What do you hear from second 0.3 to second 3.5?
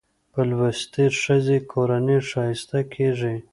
په لوستې ښځه کورنۍ ښايسته کېږي